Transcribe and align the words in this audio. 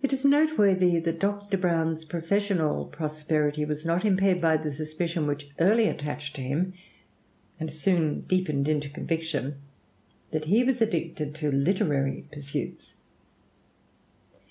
It 0.00 0.10
is 0.10 0.24
noteworthy 0.24 0.98
that 0.98 1.20
Dr. 1.20 1.58
Browne's 1.58 2.02
professional 2.06 2.86
prosperity 2.86 3.62
was 3.66 3.84
not 3.84 4.06
impaired 4.06 4.40
by 4.40 4.56
the 4.56 4.70
suspicion 4.70 5.26
which 5.26 5.50
early 5.58 5.86
attached 5.86 6.34
to 6.36 6.40
him, 6.40 6.72
and 7.60 7.70
soon 7.70 8.22
deepened 8.22 8.66
into 8.66 8.88
conviction, 8.88 9.56
that 10.30 10.46
he 10.46 10.64
was 10.64 10.80
addicted 10.80 11.34
to 11.34 11.52
literary 11.52 12.24
pursuits. 12.32 12.94